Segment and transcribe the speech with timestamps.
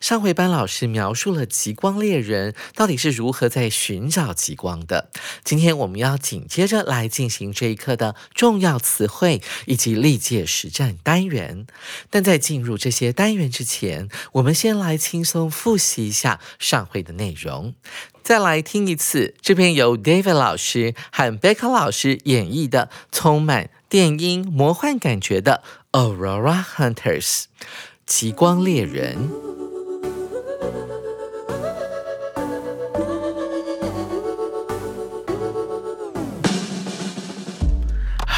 [0.00, 5.10] 上回班老师描述了极光猎人到底是如何在寻找极光的，
[5.44, 11.66] 今天我们要紧接着来进行这一课的重要词汇以及历届实战单元。
[12.08, 17.74] 但在进入这些单元之前，我们先来轻松复习一下上回的内容。
[18.22, 27.44] 再来听一次这篇由 David 老师和 Becca 老师演绎的充满电音魔幻感觉的 Aurora Hunters
[28.06, 29.49] 极光猎人。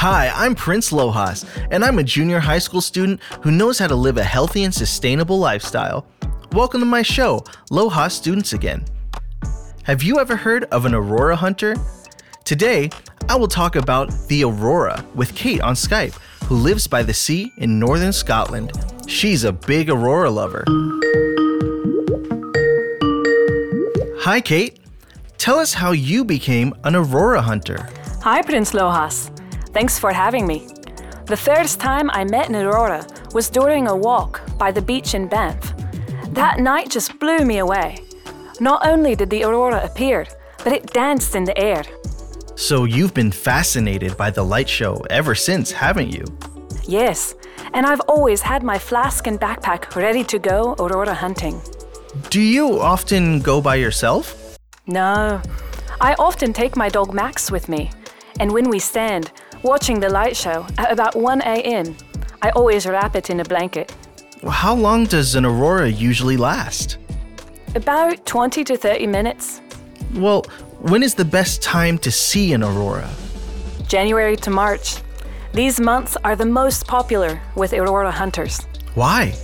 [0.03, 3.95] Hi, I'm Prince Lojas, and I'm a junior high school student who knows how to
[3.95, 6.05] live a healthy and sustainable lifestyle.
[6.51, 8.85] Welcome to my show, Lojas Students Again.
[9.85, 11.77] Have you ever heard of an aurora hunter?
[12.43, 12.91] Today,
[13.29, 17.53] I will talk about the aurora with Kate on Skype, who lives by the sea
[17.59, 18.73] in northern Scotland.
[19.07, 20.65] She's a big aurora lover.
[24.23, 24.81] Hi, Kate.
[25.39, 27.89] Tell us how you became an aurora hunter.
[28.23, 29.31] Hi, Prince Lojas.
[29.73, 30.69] Thanks for having me.
[31.27, 35.29] The first time I met an aurora was during a walk by the beach in
[35.29, 35.73] Banff.
[36.29, 37.99] That night just blew me away.
[38.61, 40.27] Not only did the aurora appear,
[40.63, 41.85] but it danced in the air.
[42.55, 46.25] So you've been fascinated by the light show ever since, haven't you?
[46.87, 47.35] Yes,
[47.73, 51.61] and I've always had my flask and backpack ready to go aurora hunting.
[52.29, 54.59] Do you often go by yourself?
[54.87, 55.41] No,
[56.01, 57.91] I often take my dog Max with me,
[58.39, 59.33] and when we stand,
[59.63, 61.97] watching the light show at about 1 a.m.,
[62.43, 63.95] I always wrap it in a blanket.
[64.49, 66.99] How long does an aurora usually last?
[67.75, 69.61] About 20 to 30 minutes.
[70.15, 70.43] Well,
[70.81, 73.09] when is the best time to see an aurora?
[73.87, 74.97] January to March.
[75.53, 78.67] These months are the most popular with aurora hunters.
[78.95, 79.35] Why?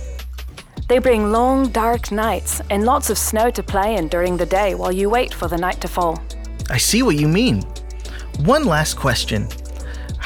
[0.89, 4.75] They bring long, dark nights and lots of snow to play in during the day
[4.75, 6.21] while you wait for the night to fall.
[6.69, 7.61] I see what you mean.
[8.39, 9.47] One last question.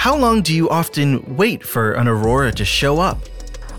[0.03, 3.19] How long do you often wait for an aurora to show up?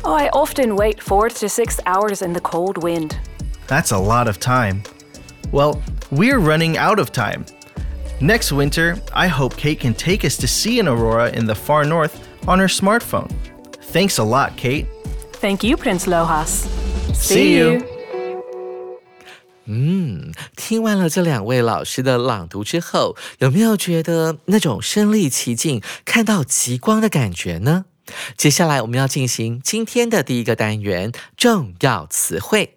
[0.06, 3.18] Oh, I often wait four to six hours in the cold wind.
[3.66, 4.84] That's a lot of time.
[5.52, 7.44] Well, we're running out of time.
[8.22, 11.84] Next winter, I hope Kate can take us to see an aurora in the far
[11.84, 13.30] north on her smartphone.
[13.92, 14.86] Thanks a lot, Kate.
[15.34, 16.64] Thank you, Prince Lojas.
[17.14, 17.93] See you.
[19.66, 27.86] 嗯，听完了这两位老师的朗读之后，有没有觉得那种身临其境、看到极光的感觉呢？
[28.36, 32.73] 接下来我们要进行今天的第一个单元——重要词汇。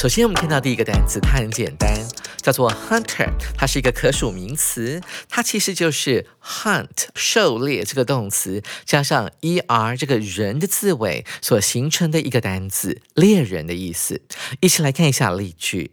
[0.00, 1.94] 首先，我们看到第一个单词，它很简单，
[2.40, 14.22] 叫做 hunter，它是一个可数名词，它其实就是 hunt 狩猎这个动词加上 er 这个人的字尾所形成的一个单词，猎人的意思。
[14.60, 15.90] 一起来看一下例句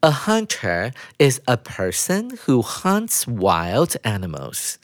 [0.00, 4.74] ：A hunter is a person who hunts wild animals。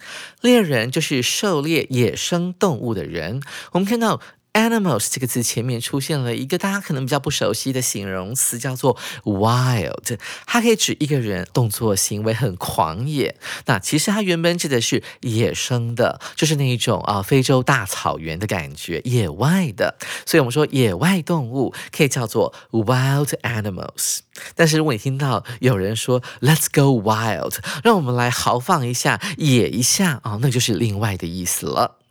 [0.41, 3.43] 猎人就是狩猎野生动物的人。
[3.73, 4.23] 我们看到。
[4.53, 10.19] Animals 这个字前面出现了一个大家可能比较不熟悉的形容词，叫做 wild。
[10.47, 13.35] 它可以指一个人动作行为很狂野。
[13.65, 19.97] 那其实它原本指的是野生的，就是那一种啊非洲大草原的感觉，野外的。
[20.27, 24.19] 所以我们说野外动物可以叫做 wild animals。
[24.55, 32.02] 但是如果你听到有人说 Let's go wild，让我们来豪放一下，野一下啊，那就是另外的意思了。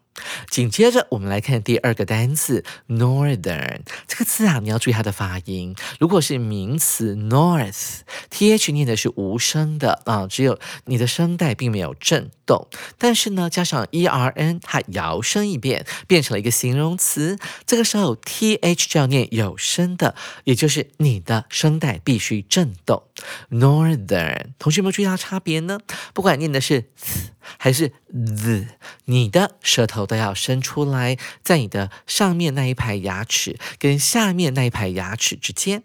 [0.49, 5.75] 紧接着，我们来看第二个单词 northern 这个字啊，你要注意它的发音。
[5.99, 12.67] 如果是名词 north，th 念的是无声的啊，只有你的声带并没有震动。
[12.97, 17.39] 但是呢，加上 e-r-n，它摇身一变变成了一个形容词。
[17.65, 23.03] 这个时候 th 就要念有声的，也就是你的声带必须震动。
[23.49, 25.79] northern，同学有没有注意到差别呢？
[26.13, 28.67] 不管念的是 th 还是 z，
[29.05, 35.83] 你的舌头都要伸出来，在你的上面那一排牙齿跟下面那一排牙齿之间。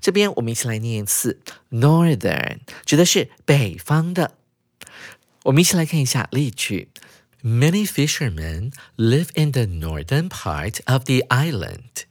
[0.00, 1.40] 这边我们一起来念一次
[1.70, 4.36] northern，指的是北方的。
[5.44, 6.88] 我们一起来看一下例句
[7.42, 12.04] ：Many fishermen live in the northern part of the island。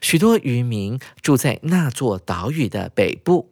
[0.00, 3.51] 许多渔民住在那座岛屿的北部。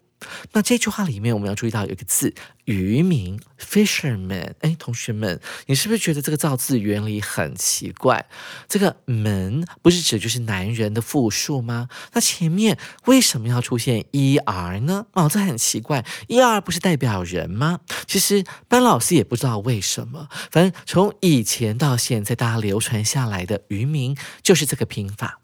[0.53, 2.35] 那这句话里面，我们要注意到有一个字
[2.67, 4.53] “渔民 ”（fisherman）。
[4.61, 8.27] 哎，同学们，你是不是觉得这个造字原理很奇怪？
[8.69, 11.89] 这个“门”不是指就是男人的复数吗？
[12.13, 15.07] 那前面为什么要出现 “er” 呢？
[15.13, 17.81] 哦，这很奇怪，“er” 不是代表人吗？
[18.07, 25.41] 其实班老师也不知道为什么，反正从以前到现在，大家流传下来的渔民就是这个拼法。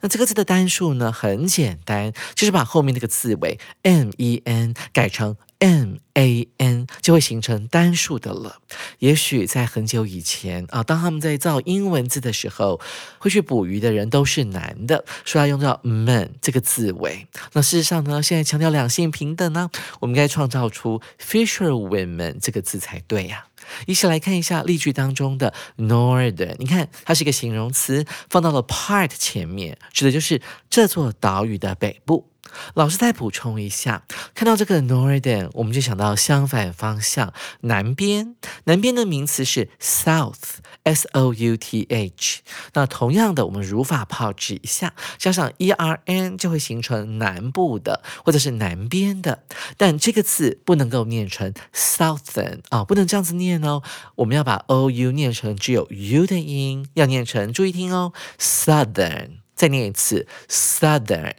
[0.00, 8.58] 那这个字的单数呢，很简单，就是把后面那个字尾 m e n 改成 m a n，就会形成单数的了。
[8.98, 12.80] 也许在很久以前啊，当他们在造英文字的时候，
[13.18, 17.26] 会去捕鱼的人都是男的，说要用到 man 这个字尾。
[17.52, 19.70] 那事实上呢，现在强调两性平等呢，
[20.00, 23.44] 我们应该创造出 fisherwomen 这个字才对呀。
[23.86, 32.29] 一起来看一下例句当中的 northern，你看它是一个形容词，放到了 part 前面，指的就是这座岛屿的北部。
[32.74, 34.04] 老师再补充一下，
[34.34, 37.32] 看到这个 northern，我们就想到相反方向，
[37.62, 38.34] 南边。
[38.64, 42.40] 南边的名词是 south，s o u t h。
[42.74, 49.44] 那同样的，我们如法炮制一下，加上 e r n 就会形成南部的，或者是南边的。
[49.76, 53.82] 但这个字不能够念成 southern 啊，不能这样子念哦。
[54.16, 59.40] 我们要把 o u 念成只有 u 的音，要念成，注意听哦，southern。
[59.54, 61.34] 再念一次，southern。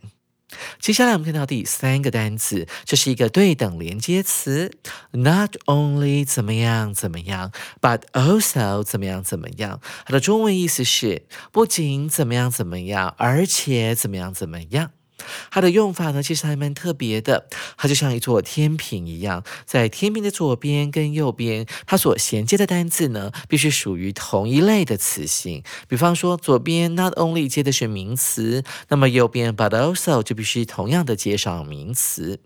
[0.79, 4.71] 接下来我们看到第三个单词，这是一个对等连接词
[5.11, 7.51] ，not only 怎么样怎么样
[7.81, 9.81] ，but also 怎么样怎么样。
[10.05, 14.91] 它的中文意思是不仅怎么样怎么样，而且怎么样怎么样。
[15.49, 17.47] 它的用法呢，其实还蛮特别的。
[17.77, 25.63] 它就像一座天平一样，在天平的左边跟右边，它所衔接的单字呢，必须属于同一类的词性。
[25.87, 32.39] 比方说，左边 not only 接的是名词，那么右边 but also 就必须同样的接上名词。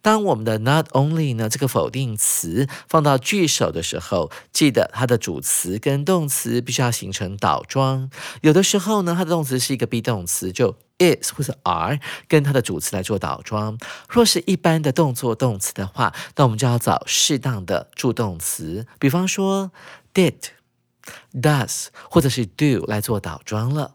[0.00, 8.10] 当我们的 not only 呢这个否定词放到句首的时候，记得它的主词跟动词必须要形成倒装。
[8.42, 13.78] 有的时候呢，它的动词是一个 be 动词，就 is 或者 are 跟它的主词来做倒装。
[14.08, 19.70] 若是一般的动作动词的话，那我们就要找适当的助动词，比方说
[20.12, 20.34] did、
[21.32, 23.94] does 或者是 do 来做倒装了。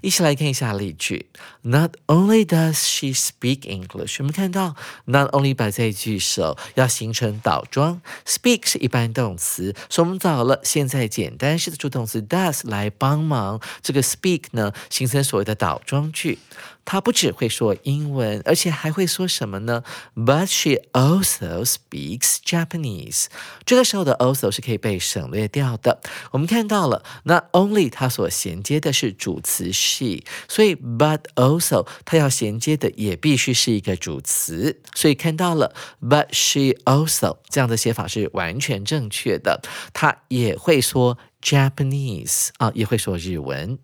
[0.00, 1.28] 一起来看一下例句。
[1.62, 4.76] Not only does she speak English，我们看到
[5.06, 16.38] not only 摆在句首要形成倒装，speak 是一般动词，所以我们找了现在简单式的助动词 does 来帮忙这个 speak 呢，形成所谓的倒装句。
[16.88, 19.84] 她不只会说英文，而且还会说什么呢
[20.16, 23.26] ？But she also speaks Japanese。
[23.66, 26.00] 这个时候的 also 是可以被省略掉的。
[26.30, 34.80] 我们看到了，not only 它所衔接的是主词 she，所以 but also 它要衔接的也必须是一个主词。
[34.94, 39.60] 所以看到了，but she also 这样的写法是完全正确的。
[39.92, 43.78] 她也会说 Japanese 啊，也会说日文。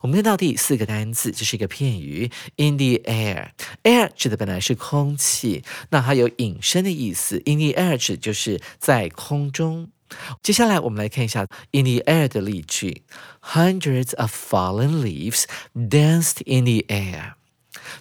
[0.00, 3.48] 我们看到第四个单词，这是一个片语，in the air。
[3.82, 7.36] air 指的本来是空气，那它有隐身的意思。
[7.44, 9.90] in the air 指就是在空中。
[10.42, 13.02] 接下来我们来看一下 in the air 的例句
[13.42, 15.44] ：Hundreds of fallen leaves
[15.74, 17.34] danced in the air。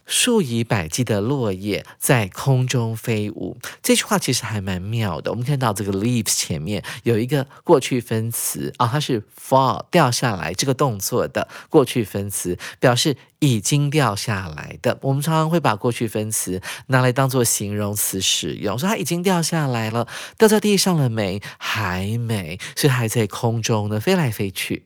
[0.06, 5.32] 数以百计的落叶在空中飞舞，这句话其实还蛮妙的。
[5.32, 14.98] 我们看到这个 leaves 前面有一个过去分词啊，它是 fall 掉下来这个动作的过去分词，表示已经掉下来的。
[15.02, 20.08] 我们常常会把过去分词拿来当做形容词使用，说它已经掉下来了，
[20.38, 21.42] 掉在地上了没？
[21.58, 24.86] 还没，是还在空中呢，飞来飞去。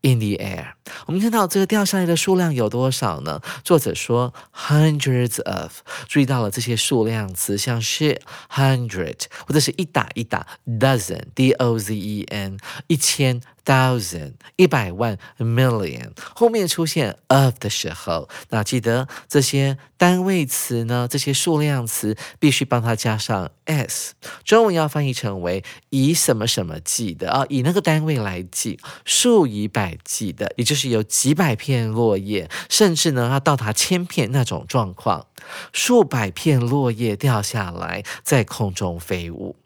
[0.00, 0.72] In the air，
[1.04, 3.42] 我们看到这个掉下来的数量有多少呢？
[3.62, 8.18] 作者说 hundreds of，注意到了这些数量词，像是
[8.50, 10.46] hundred 或者是一打一打
[10.80, 24.14] dozen，d o z e n，一千 thousand 一百万 million 后面出现 of 的时候，那记得这些单位词呢，这些数量词必须帮它加上 s。
[24.42, 35.26] 中文要翻译成为以什么什么计的啊，以那个单位来计，数以百计的，也就是有几百片落叶，甚至呢要到达千片那种状况，
[35.74, 39.56] 数百片落叶掉下来，在空中飞舞。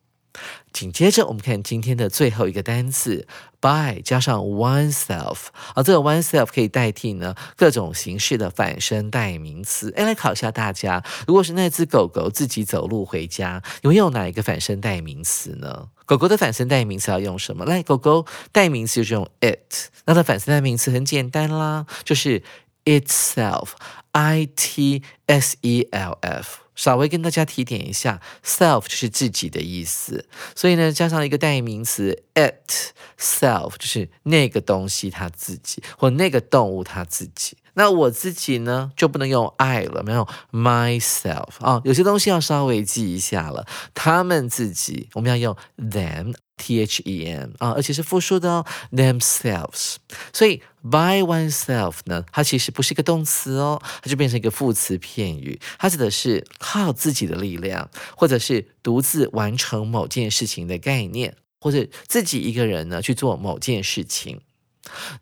[0.73, 3.27] 紧接着，我们看今天的最后一个单词
[3.61, 5.37] ，by 加上 oneself，
[5.75, 9.93] 而这个 oneself 可以代替呢各种形式的反身代名词。
[9.97, 15.89] 哎，来考一下大家，如果是那只狗狗自己走路回家，有没有哪一个反身代名词呢？
[16.07, 17.65] 狗狗的反身代名词要用什么？
[17.65, 22.43] 来，狗狗代名词就是用 it，那它反身代名词很简单啦，就是
[22.85, 26.62] itself，i t s e l f。
[26.75, 37.57] 稍微跟大家提点一下，self 就是自己的意思，所以呢，加上一个代名词 itself，就是那个东西它自己，或那个动物它自己。
[37.75, 43.67] 那我自己呢，就不能用 I 了，没有 myself 啊，有些东西要稍微记一下了。
[43.95, 46.35] 他们自己，我们要用 them。
[46.59, 49.97] T H E M 啊，而且是复数的哦，themselves。
[50.33, 64.41] 所以 by oneself 呢，它其实不是一个动词哦，它就变成一个副词片语，它指的是靠自己的力量，或者是独自完成某件事情的概念，或者自己一个人呢去做某件事情。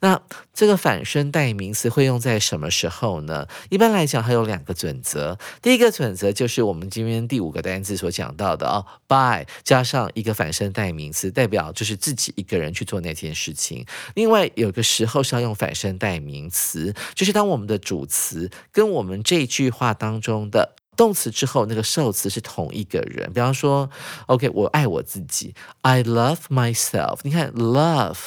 [0.01, 0.21] 那
[0.55, 3.47] 这个反身代名词会用在什么时候呢？
[3.69, 5.39] 一般来讲，它有两个准则。
[5.61, 13.85] 第一个准则就是我们今天第五个单词所讲到的哦，by 加上一个反身代名词，代表就是自己一个人去做那件事情。
[14.15, 20.77] 另外，有个时候是要用反身代名词，就是当我们的主词跟我们这句话当中的。
[21.01, 23.33] 动词之后，那个受词是同一个人。
[23.33, 23.89] 比方说
[24.27, 27.21] ，OK，我爱我自己，I love myself。
[27.23, 28.19] 你看，love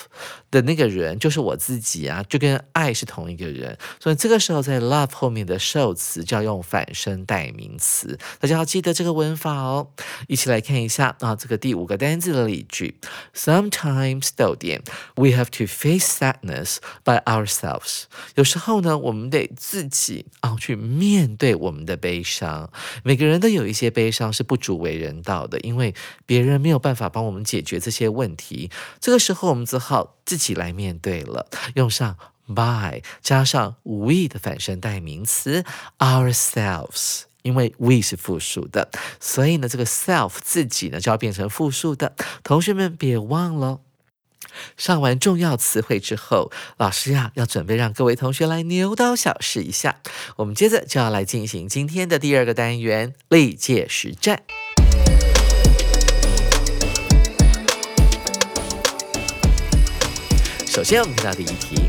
[0.49, 3.77] 的那个人就是我自己啊，就跟爱是同一个人。
[3.99, 8.17] 所以这个时候，在 love 后面的受词就要用反身代名词。
[8.39, 9.89] 大家要记得这个文法哦。
[10.27, 12.97] 一起来看一下啊，这个第五个单字的例句
[13.35, 14.81] ：Sometimes 逗点
[15.13, 18.05] ，we have to face sadness by ourselves。
[18.33, 22.62] 有时候呢，我们得自己啊去面对我们的悲伤。
[23.03, 25.93] 每个人都有一些悲伤是不足为人道的，因为
[26.25, 28.69] 别人没有办法帮我们解决这些问题。
[28.99, 31.47] 这个时候，我们只好自己来面对了。
[31.75, 32.17] 用上
[32.47, 35.63] by 加上 we 的反身代名词
[35.99, 38.89] ourselves，因为 we 是复数的，
[39.19, 42.15] 所以呢，这个 self 自己呢就要变成复数的。
[42.43, 43.79] 同学们别忘了。
[44.77, 49.97] 上完重要词汇之后，老师呀要准备让各位同学来牛刀小试一下。
[50.37, 54.43] 我们接着就要来进行今天的第二个单元历届实战。
[60.67, 61.87] 首先我们看到第一题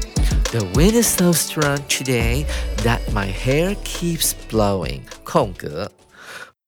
[0.52, 2.44] ：The wind is so strong today
[2.84, 5.00] that my hair keeps blowing。
[5.24, 5.90] 空格。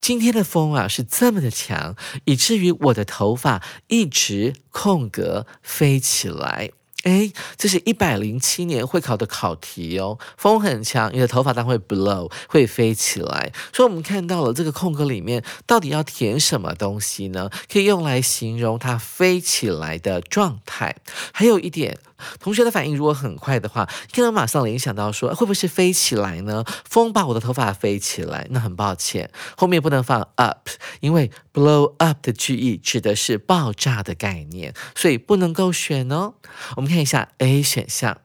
[0.07, 1.97] 今天的风啊是这么的强，
[2.27, 6.71] 以至于我的头发一直空格飞起来。
[7.03, 10.17] 哎，这是一百零七年会考的考题哦。
[10.37, 13.53] 风很强，你的头发当会 blow 会飞起来。
[13.73, 17.51] 所以我们看到了这个空格里面到底要填什么东西呢？
[17.69, 20.95] 可以用来形容它飞起来的状态。
[21.33, 21.99] 还有一点。
[22.41, 26.65] 同学的反应如果很快的话，可能马上联想到说，会不会是飞起来呢？
[26.89, 30.69] 风把我的头发飞起来，那很抱歉，后面不能放 up，
[31.01, 36.35] 因为 blow up 的句意指的是爆炸的概念，所以不能够选哦。
[36.77, 38.19] 我们看一下 A 选项。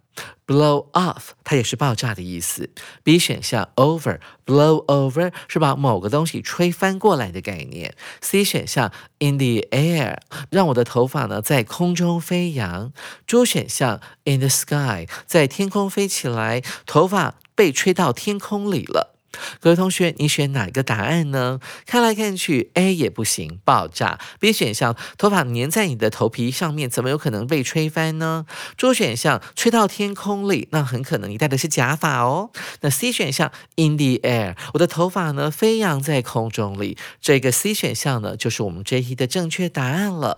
[0.46, 2.70] Blow off，它也是爆炸的意思。
[3.04, 7.96] B 选项 over，blow over 是把某个东西吹翻过来的概念。
[8.22, 10.18] C 选项 in the air，
[10.50, 12.92] 让我的头发呢在空中飞扬。
[13.26, 19.11] D 选项 in the sky，在天空飞起来，头发被吹到天空里了。
[19.60, 21.60] 各位同学，你选哪个答案呢？
[21.86, 24.20] 看来看去，A 也不行，爆炸。
[24.40, 28.46] B 选项，头发粘在你的头皮上面，怎么有可能被吹翻呢
[28.78, 32.52] ？D 选项，吹到天空里，那很可能你戴的是假发哦。
[32.82, 40.36] 那 C 选项，in the air，我的头发呢飞扬在空中里，这个 C 选项呢就是我们这一题的正确答案了。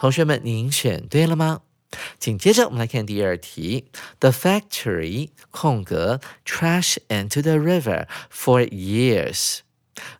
[0.00, 1.60] 同学们，您选对了吗？
[2.19, 3.85] 紧接着，我们来看第二题。
[4.19, 9.59] The factory 空格 trash into the river for years。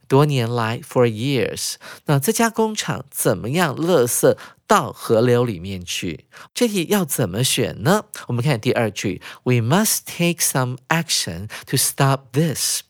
[0.07, 1.75] 多年来，for years。
[2.05, 3.75] 那这家工厂怎么样？
[3.75, 6.25] 垃圾到河流里面去？
[6.53, 8.05] 这题要怎么选呢？
[8.27, 9.21] 我们看第二句。
[9.43, 12.81] We must take some action to stop this。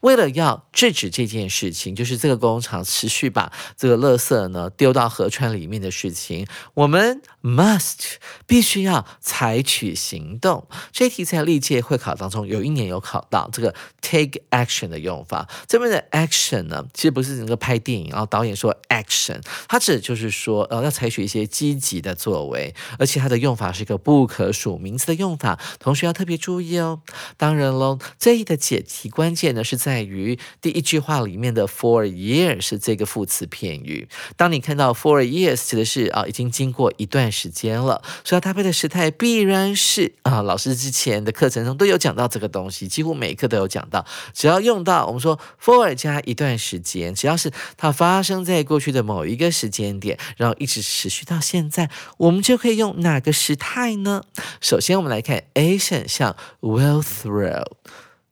[0.00, 8.14] 为了要制止这件事情，就是这个工厂持续把这个垃圾呢丢到河川里面的事情，我们 must
[8.46, 10.66] 必须要采取行动。
[10.92, 15.48] 这题在历届会考当中有一年有考到这个 take action 的用法。
[15.66, 27.00] 这边的 action 呢，其实不是那个拍电影，然后导演说 action，它指就是说呃要采取一些积极的作为，而且它的用法是一个不可数名词的用法，同学要特别注意哦。
[27.36, 34.08] 当然喽，这一的解题关键呢是在于第一句话里面的 for years 是这个副词片语。
[34.36, 44.04] 当你看到 for years 指的是啊已经经过一段时间了，所以要搭配的时态必然是啊老师之前的课程中都有讲到这个东西，几乎每一课都有讲到。
[44.32, 54.22] 只要用到我们说 for 加一段时间，只要是它发生在过去的某一个时间点，然后一直持续到现在，我们就可以用哪个时态呢？
[54.60, 57.64] 首先我们来看 A 选项 will throw。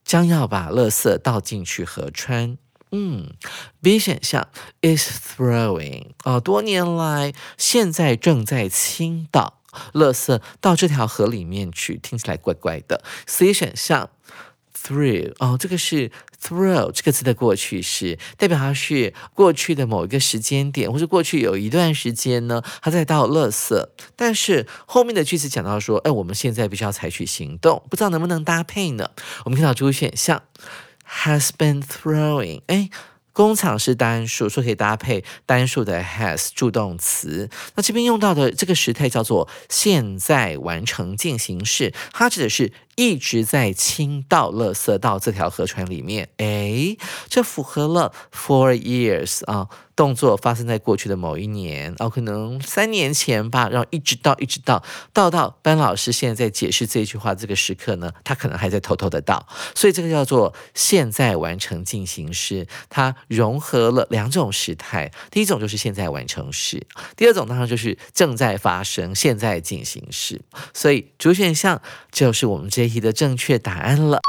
[0.03, 2.57] 将要把垃圾倒进去河川。
[2.91, 3.31] 嗯
[3.81, 4.47] ，B 选项
[4.81, 9.61] is throwing 哦，多年来现在正在倾倒
[9.93, 13.03] 垃圾到这条河里面去，听起来怪怪的。
[13.25, 14.11] C 选项
[14.83, 16.11] through 哦，这个是
[16.41, 23.87] throw 这个词的过去式，代表它是过去的某一个时间点，或是过去有一段时间呢，它在倒垃圾。
[24.15, 29.09] 但是后面的句子讲到说，哎，我们现在必须要采取行动，不知道能不能搭配呢？
[29.45, 30.43] 我们看到这个选项
[31.23, 32.89] has been throwing，哎。
[33.35, 37.49] 工厂是单数，所以可以搭配单数的 has 助动词。
[37.73, 42.71] 那这边用到的这个时态叫做现在完成进行式，它指的是。
[42.95, 46.95] 一直在倾倒垃圾到这条河川里面，哎，
[47.27, 66.85] 这符合了 four years 啊，动作发生在过去的某一年，哦，可能三年前吧，然后一直到一直到到到班老师现在在解释这句话这个时刻呢，他可能还在偷偷的倒，所以这个叫做现在完成进行时，它融合了两种时态，第一种就是现在完成时，
[67.17, 70.41] 第二种当然就是正在发生现在进行时，
[70.75, 71.81] 所以主选项
[72.11, 72.82] 就是我们这。
[72.82, 74.20] 这题的正确答案了，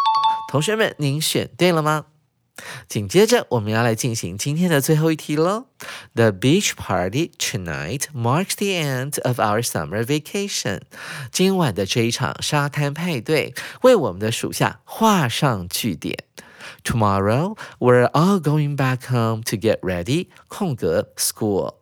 [0.52, 2.08] 同学们，您选对了吗？
[2.90, 5.68] 紧接着我们要来进行今天的最后一题喽。
[6.14, 10.82] The beach party tonight marks the end of our summer vacation。
[11.32, 16.26] 今晚的这一场沙滩派对为我们的暑假画上句点。
[16.84, 20.28] Tomorrow we're all going back home to get ready。
[20.50, 21.76] 空格 school。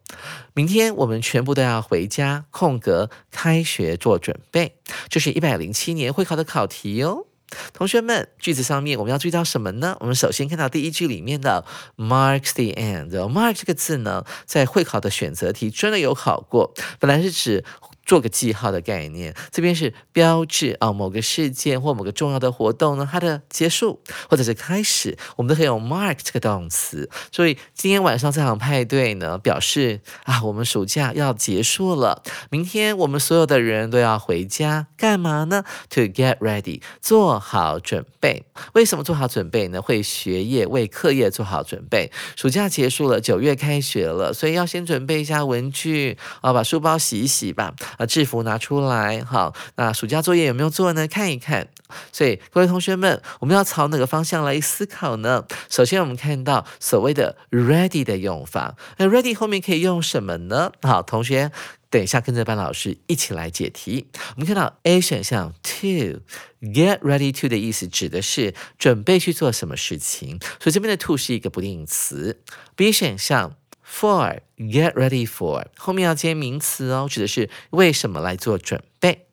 [0.55, 4.77] 明天我们全部都要回家，空格开学做准备。
[5.09, 7.27] 这是一百零七年会考的考题哦。
[7.73, 9.97] 同学们，句子上面我们要注意到什么呢？
[10.01, 11.65] 我们首先看到第一句里面的
[11.97, 13.11] marks the end。
[13.31, 17.65] mark 这个字呢，在会考的选择题真的有考过，本来是指。
[18.05, 27.09] 做个记号的概念，这边是标志啊，某个事件或某个重要的活动呢，它的结束或者是开始，我们都可以用 mark 这个动词。
[27.31, 38.47] 所以今天晚上这场派对呢，表示啊，我们暑假要结束了，明天我们所有的人都要回家，干嘛呢？To get ready，做好准备。
[38.75, 39.81] 为什么做好准备呢？
[39.81, 42.11] 会学业、为课业做好准备。
[42.37, 47.75] 暑假结束了，九月开学了，所以要先准备一下文具啊，把书包洗一洗吧。
[47.99, 51.07] 啊，制服拿出来，好，那暑假作业有没有做呢？
[51.07, 51.69] 看一看。
[52.11, 55.45] 所以各位同学们，我们要朝哪个方向来思考呢？
[55.69, 60.73] 首先，我们看到所谓的 ready 的用法，那 ready 后面可以用什么呢？
[60.81, 61.53] 好，同学，
[61.91, 64.07] 等一下跟着班老师一起来解题。
[64.35, 66.23] 我们看到 A 选项 to
[66.63, 72.41] get ready to 的意思指的是准备去做什么事情，所以这边的 to 是一个不定词。
[72.75, 73.57] B 选项。
[73.93, 79.27] For get ready for 后面要接名词哦，指的是为什么来做准备。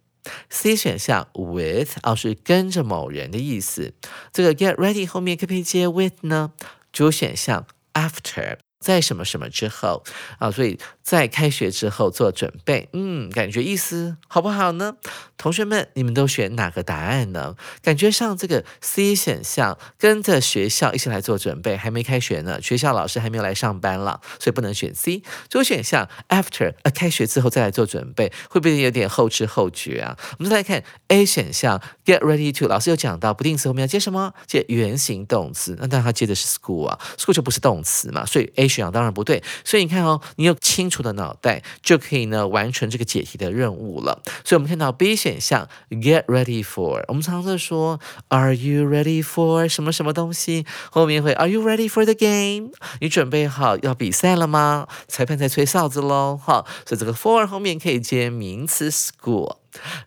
[0.50, 3.94] C 选项 with 哦是跟着某人的意思，
[4.34, 6.52] 这个 get ready 后面可不可以接 with 呢？
[6.92, 10.04] 主选项 after 在什么什么之后
[10.40, 10.78] 啊，所以。
[11.10, 14.96] 在开学之后做准备，嗯，感觉意思好不好呢？
[15.38, 17.56] 同学们，你们都选哪个答案呢？
[17.82, 25.24] 感觉上这个 C 选项跟着学校一起来做准备，还没开学呢，学校老师还没有来上班了，所以不能选 C。
[25.48, 30.16] 这个选项 After 呃开学之后再来做准备，会不会有点后知后觉啊？
[30.38, 34.32] 我们再来看 A 选项 Get ready to，老师有讲到不定词后面要接什么？
[34.46, 39.42] 接原形动词，那当然它接的是 school 啊，school 就不是动词嘛，所以 A 选项当然不对。
[39.66, 41.00] 所以你看哦，你有清楚。
[41.00, 44.22] 的脑袋就可以呢完成这个解题的任务了。
[44.44, 50.66] 所以，我们看到 B 选项 get ready for，我们常常说 Are you ready for 什么什么东西？
[50.92, 52.72] 后面会 Are you ready for the game？
[53.00, 54.90] 你准备好要比赛了吗？
[55.08, 56.38] 裁判在吹哨子喽！
[56.38, 59.56] 好，所以这个 for 后面可以接名词 school。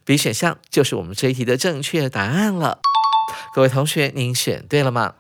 [0.05, 2.81] B 选项就是我们这一题的正确答案了。
[3.55, 5.15] 各位同学，您选对了吗？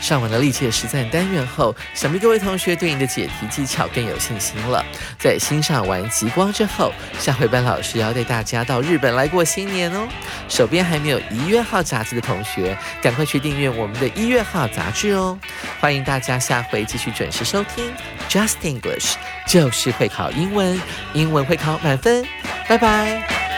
[0.00, 4.84] 上完了历届实战单元后，想必各位同学对你的解题技巧更有信心了。
[5.18, 10.06] 在欣赏完极光之后，下回班老师要带大家到日本来过新年哦。
[10.48, 15.38] 手边还没有一月号杂志的同学，赶快去订阅我们的一月号杂志哦。
[15.80, 17.92] 欢迎大家下回继续准时收听
[18.28, 19.14] Just English，
[19.46, 20.80] 就是会考英文，
[21.12, 22.24] 英文会考满分。
[22.68, 23.49] 拜拜。